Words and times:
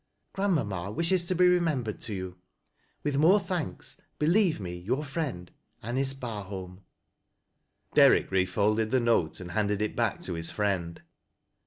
Grand 0.33 0.53
maop 0.53 0.65
ma 0.65 0.89
wishes 0.89 1.25
to 1.27 1.35
be 1.35 1.47
remembered 1.47 2.01
to 2.01 2.11
you." 2.15 2.35
With 3.03 3.17
more 3.17 3.39
thanks," 3.39 4.01
Believe 4.17 4.59
me 4.59 4.75
your 4.75 5.03
friend, 5.03 5.51
Ahiok 5.83 6.15
Babholu." 6.15 6.79
Derrick 7.93 8.31
refolded 8.31 8.89
the 8.89 8.99
note 8.99 9.39
and 9.39 9.51
handed 9.51 9.79
it 9.79 9.95
back 9.95 10.19
to 10.21 10.33
his 10.33 10.49
friend. 10.49 11.03